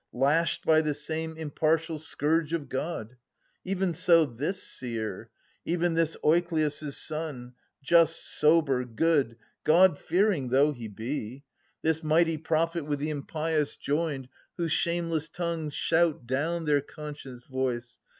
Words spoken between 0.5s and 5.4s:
by the same impartial scourge of God. Even so this seer,